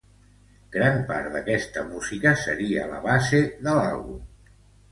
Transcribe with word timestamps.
Gran 0.75 0.97
part 1.11 1.37
d'esta 1.49 1.83
música 1.91 2.33
seria 2.47 2.89
la 2.95 3.05
base 3.07 3.45
de 3.69 3.77
l'àlbum. 3.79 4.29